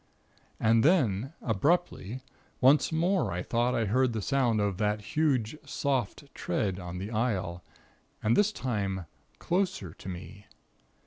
[0.59, 2.21] "And then, abruptly,
[2.59, 7.11] once more I thought I heard the sound of that huge, soft tread on the
[7.11, 7.63] aisle,
[8.23, 9.05] and this time
[9.37, 10.47] closer to me.